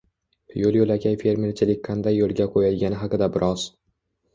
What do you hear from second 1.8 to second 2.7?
qanday yo‘lga